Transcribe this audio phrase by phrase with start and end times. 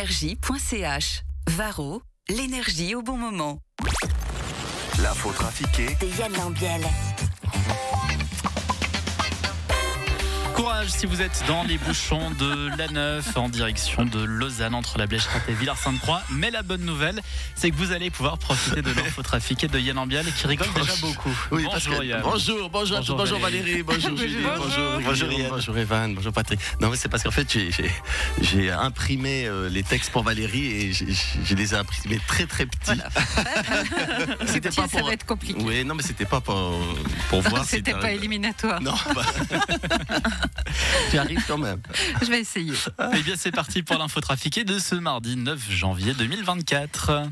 [0.00, 1.24] énergie.ch.
[1.46, 2.00] Varro,
[2.30, 3.58] l'énergie au bon moment.
[5.02, 6.80] L'info trafiquée de Yann Lambiel.
[10.60, 14.98] Courage si vous êtes dans les bouchons de la Neuf en direction de Lausanne entre
[14.98, 16.20] la Blécherette et Villars-Sainte-Croix.
[16.32, 17.18] Mais la bonne nouvelle,
[17.54, 20.92] c'est que vous allez pouvoir profiter de l'info trafiquée de Yann Ambial qui rigole déjà
[21.00, 21.34] beaucoup.
[21.50, 22.20] Oui, bonjour Yann.
[22.22, 23.14] bonjour, bonjour, tous.
[23.14, 26.60] bonjour Valérie, bonjour Julie, bonjour, bonjour, Yann, bonjour Evan, bonjour Patrick.
[26.82, 27.50] Non mais c'est parce qu'en fait
[28.42, 31.06] j'ai- imprimé euh, les textes pour Valérie et j'ai-
[31.42, 33.00] je les ai imprimés très très petits.
[34.46, 35.58] C'était Petit, ça va être compliqué.
[35.64, 36.78] Oui, non mais c'était pas pour,
[37.30, 37.64] pour voir.
[37.64, 38.82] si C'était pas éliminatoire.
[38.82, 39.22] Non, bah...
[41.10, 41.80] tu arrives quand même.
[42.22, 42.72] Je vais essayer.
[43.14, 47.30] Eh bien, c'est parti pour l'info trafiquée de ce mardi 9 janvier 2024.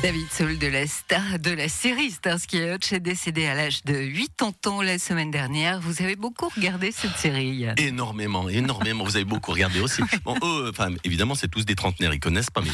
[0.00, 3.84] David Soul de la star de la série Starsky et Hutch est décédé à l'âge
[3.84, 5.80] de 80 ans la semaine dernière.
[5.80, 7.66] Vous avez beaucoup regardé cette série.
[7.76, 9.04] Énormément, énormément.
[9.04, 10.02] Vous avez beaucoup regardé aussi.
[10.24, 12.62] Bon, eux, enfin, évidemment, c'est tous des trentenaires, ils connaissent pas.
[12.62, 12.70] Mais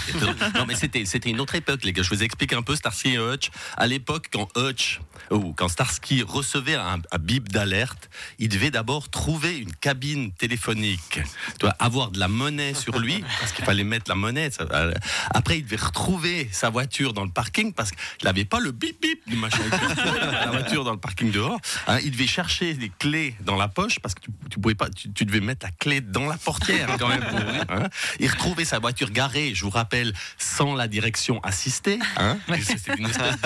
[0.58, 2.02] non, mais c'était, c'était une autre époque, les gars.
[2.02, 3.50] Je vous explique un peu Starsky et Hutch.
[3.76, 5.00] À l'époque, quand Hutch
[5.30, 11.20] ou quand Starsky recevait un, un bip d'alerte, il devait d'abord trouver une cabine téléphonique,
[11.20, 11.22] tu
[11.62, 14.48] vois, avoir de la monnaie sur lui parce qu'il fallait mettre la monnaie.
[14.60, 14.92] euh,
[15.30, 19.00] Après, il devait retrouver sa voiture dans le parking parce qu'il n'avait pas le bip
[19.00, 19.62] bip du machin.
[20.32, 21.58] la voiture dans le parking dehors.
[21.86, 24.88] Hein, il devait chercher les clés dans la poche parce que tu, tu pouvais pas,
[24.90, 27.24] tu, tu devais mettre la clé dans la portière quand même.
[27.24, 27.88] Pour ouvrir, hein.
[28.20, 31.98] Il retrouvait sa voiture garée, je vous rappelle, sans la direction assistée.
[32.16, 32.38] Hein.
[32.62, 33.36] C'était une espèce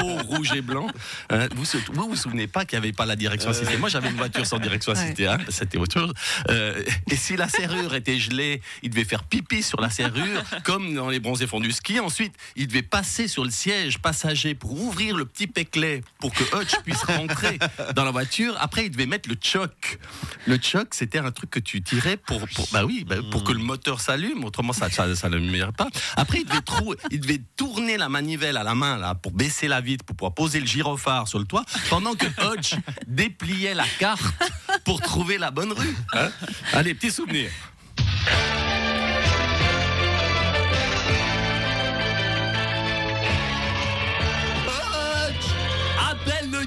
[0.00, 0.88] veau rouge et blanc.
[1.30, 1.48] Hein.
[1.54, 4.16] Vous, vous vous souvenez pas qu'il n'y avait pas la direction assistée Moi, j'avais une
[4.16, 5.28] voiture sans direction assistée.
[5.48, 6.12] C'était autre chose.
[6.50, 10.94] Euh, et si la serrure était gelée, il devait faire pipi sur la serrure, comme
[10.94, 12.00] dans les bronzés fonds du ski.
[12.00, 16.44] Ensuite, il devait passer sur le siège passager pour ouvrir le petit péclet pour que
[16.56, 17.58] Hutch puisse rentrer
[17.94, 18.56] dans la voiture.
[18.60, 19.98] Après, il devait mettre le choc.
[20.46, 23.52] Le choc, c'était un truc que tu tirais pour, pour bah oui, bah, pour que
[23.52, 24.44] le moteur s'allume.
[24.44, 25.88] Autrement, ça, ça, ça ne pas.
[26.16, 29.80] Après, il devait, il devait tourner la manivelle à la main là pour baisser la
[29.80, 32.74] vitre, pour pouvoir poser le gyrophare sur le toit, pendant que Hutch
[33.06, 34.22] dépliait la carte
[34.84, 35.96] pour trouver la bonne rue.
[36.12, 36.30] Hein
[36.72, 37.50] Allez, petit souvenir.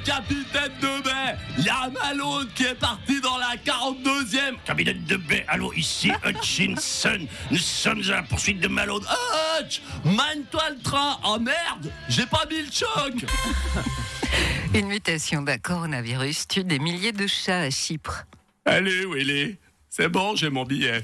[0.03, 1.37] Capitaine de baie.
[1.57, 6.11] Il y a Malone qui est parti dans la 42e Capitaine de baie, allô, ici
[6.25, 7.27] Hutchinson.
[7.51, 9.03] Nous sommes à la poursuite de Malone.
[9.59, 11.19] Hutch Mine-toi le train.
[11.25, 13.25] Oh merde J'ai pas mis le choc.
[14.73, 18.25] Une mutation d'un coronavirus tue des milliers de chats à Chypre.
[18.65, 19.57] Allez, Willy
[19.89, 21.01] c'est bon, j'ai mon billet.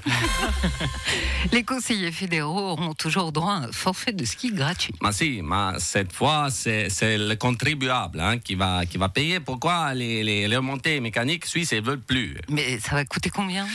[1.52, 4.94] Les conseillers fédéraux auront toujours droit à un forfait de ski gratuit.
[5.02, 9.40] Mais si, mais cette fois, c'est c'est le contribuable hein, qui, va, qui va payer.
[9.40, 12.38] Pourquoi les, les, les remontées mécaniques suisses ne veulent plus?
[12.50, 13.68] Mais ça va coûter combien?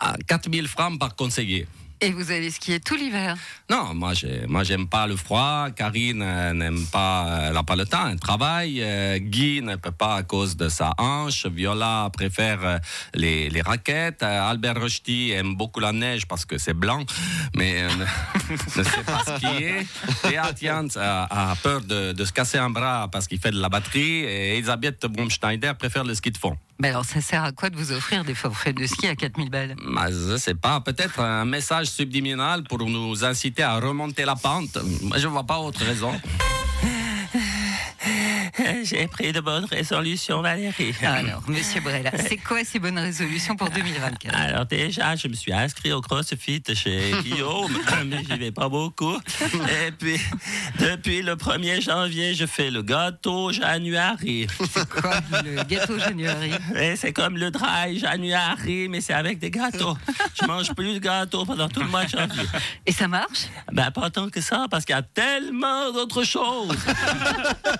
[0.00, 1.66] À 4000 francs par conseiller.
[2.02, 3.36] Et vous allez skier tout l'hiver.
[3.70, 4.12] Non, moi,
[4.48, 5.68] moi, j'aime pas le froid.
[5.74, 8.82] Karine euh, n'aime pas, elle n'a pas le temps, elle travaille.
[8.82, 11.46] Euh, Guy ne peut pas à cause de sa hanche.
[11.46, 12.78] Viola préfère euh,
[13.14, 14.22] les, les raquettes.
[14.22, 17.04] Euh, Albert Rochety aime beaucoup la neige parce que c'est blanc,
[17.54, 19.86] mais euh, ne, ne sait pas skier.
[20.22, 23.60] Théa Jans a, a peur de, de se casser un bras parce qu'il fait de
[23.60, 24.20] la batterie.
[24.24, 26.58] Et Elisabeth Brumschneider préfère le ski de fond.
[26.78, 29.48] Mais alors, ça sert à quoi de vous offrir des forfaits de ski à 4000
[29.48, 29.76] balles?
[29.82, 31.85] Mais je sais pas, peut-être un message
[32.68, 34.78] pour nous inciter à remonter la pente.
[35.16, 36.12] Je vois pas autre raison.
[38.84, 40.94] J'ai pris de bonnes résolutions, Valérie.
[41.02, 45.52] Alors, monsieur Brella, c'est quoi ces bonnes résolutions pour 2024 Alors déjà, je me suis
[45.52, 47.72] inscrit au CrossFit chez Guillaume,
[48.06, 49.16] mais j'y vais pas beaucoup.
[49.86, 50.20] Et puis,
[50.78, 54.46] depuis le 1er janvier, je fais le gâteau January.
[54.72, 56.52] C'est quoi le gâteau January?
[56.96, 59.96] C'est comme le dry January, mais c'est avec des gâteaux.
[60.40, 62.44] Je mange plus de gâteaux pendant tout le mois de janvier.
[62.84, 63.46] Et ça marche?
[63.72, 66.76] Ben, pas tant que ça, parce qu'il y a tellement d'autres choses.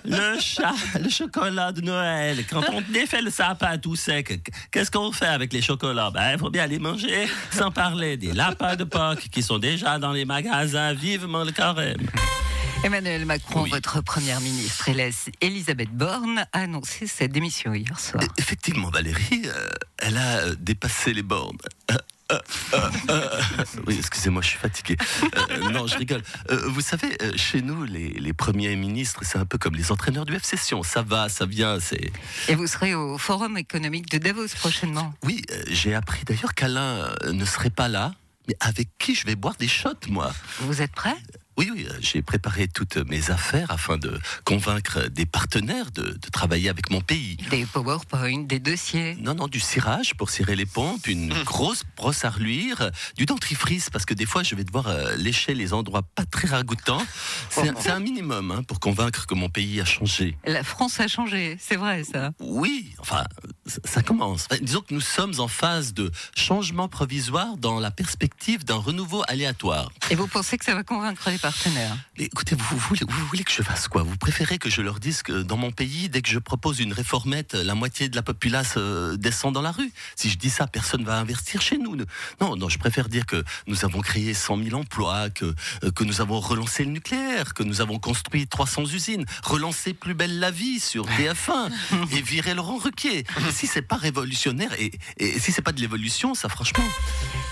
[0.04, 2.44] Le chat, le chocolat de Noël.
[2.48, 6.10] Quand on défait le sapin tout sec, qu'est-ce qu'on fait avec les chocolats?
[6.10, 9.98] Ben, il faut bien les manger, sans parler des lapins de Pâques qui sont déjà
[9.98, 10.92] dans les magasins.
[10.92, 12.06] Vivement le carême.
[12.84, 14.88] Emmanuel Macron, votre première ministre,
[15.40, 18.22] Elisabeth Borne, a annoncé sa démission hier soir.
[18.36, 19.68] Effectivement, Valérie, euh,
[19.98, 21.56] elle a euh, dépassé les bornes.
[22.32, 22.38] Euh,
[22.74, 24.96] euh, euh, euh, oui, excusez-moi, je suis fatigué.
[25.50, 26.22] Euh, non, je rigole.
[26.50, 29.92] Euh, vous savez, euh, chez nous, les, les premiers ministres, c'est un peu comme les
[29.92, 30.82] entraîneurs du F-Session.
[30.82, 32.10] Ça va, ça vient, c'est...
[32.48, 35.14] Et vous serez au Forum économique de Davos prochainement.
[35.22, 38.14] Oui, j'ai appris d'ailleurs qu'Alain ne serait pas là.
[38.48, 40.32] Mais avec qui je vais boire des shots, moi?
[40.60, 41.16] Vous êtes prêt?
[41.56, 46.28] Oui, oui, euh, j'ai préparé toutes mes affaires afin de convaincre des partenaires de, de
[46.30, 47.36] travailler avec mon pays.
[47.50, 49.16] Des PowerPoint, des dossiers.
[49.20, 53.88] Non, non, du cirage pour cirer les pompes, une grosse brosse à reluire, du dentifrice
[53.90, 57.04] parce que des fois je vais devoir euh, lécher les endroits pas très ragoûtants.
[57.50, 60.36] C'est un- minimum hein, pour convaincre que mon pays a changé.
[60.46, 62.30] La France a changé, c'est vrai ça.
[62.40, 63.24] Oui, enfin,
[63.64, 64.46] ça, ça commence.
[64.50, 69.22] Enfin, disons que nous sommes en phase de changement provisoire dans la perspective d'un renouveau
[69.28, 69.90] aléatoire.
[70.10, 71.38] Et vous pensez que ça va convaincre les
[72.18, 74.02] écoutez, vous, voulez, vous voulez que je fasse quoi?
[74.02, 76.92] Vous préférez que je leur dise que dans mon pays, dès que je propose une
[76.92, 79.92] réformette, la moitié de la populace euh, descend dans la rue?
[80.14, 81.96] Si je dis ça, personne va investir chez nous.
[82.40, 85.54] Non, non, je préfère dire que nous avons créé 100 000 emplois, que,
[85.84, 90.14] euh, que nous avons relancé le nucléaire, que nous avons construit 300 usines, relancé Plus
[90.14, 91.70] belle la vie sur TF1
[92.12, 93.24] et viré Laurent Ruquier.
[93.52, 96.84] Si c'est pas révolutionnaire et, et si c'est pas de l'évolution, ça franchement.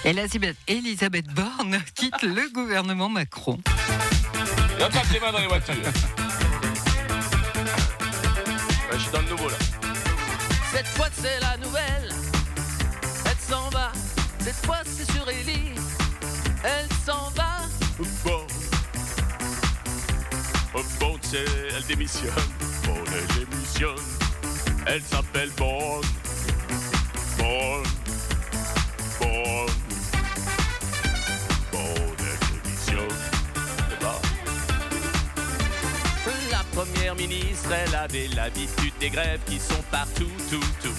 [0.05, 3.59] Elisabeth, Elisabeth Borne quitte le gouvernement Macron.
[4.79, 5.75] Y'a pas tes mains dans les voitures.
[5.75, 5.93] Ouais,
[8.93, 9.57] je suis dans le nouveau là.
[10.73, 12.13] Cette fois c'est la nouvelle,
[13.27, 13.93] elle s'en va.
[14.41, 15.75] Cette fois c'est sur Ellie,
[16.63, 17.63] elle s'en va.
[18.25, 18.47] Bon.
[20.77, 21.45] Oh, bon, tu sais,
[21.77, 22.33] elle démissionne.
[22.85, 23.95] Bon, elle démissionne.
[24.87, 25.51] Elle s'appelle.
[25.57, 26.03] Bonne.
[27.39, 27.85] Bonne.
[37.71, 40.95] Elle avait l'habitude des grèves qui sont partout, tout, tout.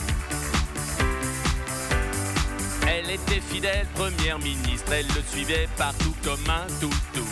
[2.88, 7.28] Elle était fidèle, première ministre, elle le suivait partout comme un toutou.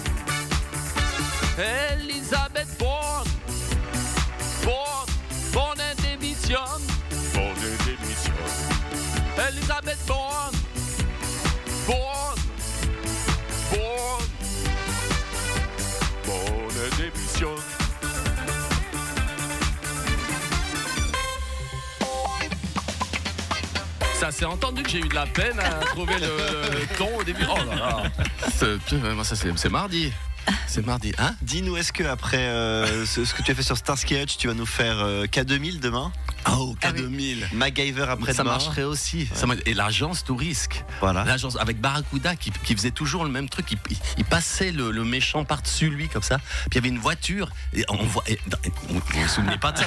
[1.58, 3.28] Elisabeth Borne,
[4.64, 5.10] Borne,
[5.54, 6.84] Borne, elle démissionne.
[7.34, 8.34] Bonne, elle démissionne.
[9.50, 10.56] Elisabeth Borne,
[11.88, 12.43] Borne,
[24.34, 26.26] Ça s'est entendu que j'ai eu de la peine à trouver le,
[26.80, 27.44] le ton au début.
[27.48, 28.04] Oh là là.
[28.52, 30.12] C'est- moi, ça, c'est c'est mardi.
[30.66, 31.36] C'est mardi, hein?
[31.44, 34.48] Dis-nous, est-ce que après euh, ce, ce que tu as fait sur Starsky Hutch, tu
[34.48, 36.12] vas nous faire euh, K2000 demain?
[36.52, 37.54] Oh, K2000.
[37.54, 39.30] MacGyver après ça marcherait aussi.
[39.66, 40.84] Et l'agence tout risque.
[41.00, 41.24] Voilà.
[41.24, 43.74] L'agence avec Barracuda qui, qui faisait toujours le même truc.
[44.18, 46.38] Il, passait le, le méchant par-dessus lui comme ça.
[46.38, 47.50] Puis il y avait une voiture.
[47.74, 49.86] Et on voit, et- et- vous vous vous souvenez pas de ça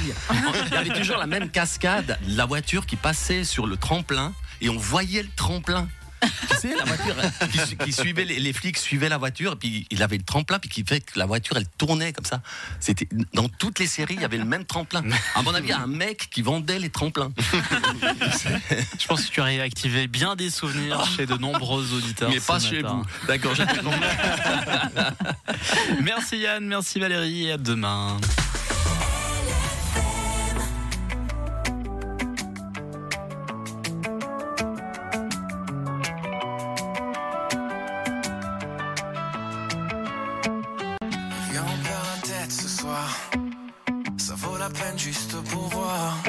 [0.68, 2.18] Il y avait toujours la même cascade.
[2.28, 5.88] La voiture qui passait sur le tremplin et on voyait le tremplin.
[6.22, 9.52] Tu sais, la voiture euh, qui, su- qui suivait les, les flics suivaient la voiture
[9.52, 12.24] et puis il avait le tremplin puis qui fait que la voiture elle tournait comme
[12.24, 12.40] ça.
[12.80, 15.02] C'était dans toutes les séries il y avait le même tremplin.
[15.34, 17.32] À mon avis, un mec qui vendait les tremplins.
[18.98, 22.30] Je pense que tu as réactivé bien des souvenirs chez de nombreux auditeurs.
[22.30, 23.02] Mais pas chez matin.
[23.20, 23.26] vous.
[23.26, 23.52] D'accord.
[26.02, 28.16] Merci Yann, merci Valérie et à demain.
[44.18, 46.22] Ça vaut la peine juste pour voir.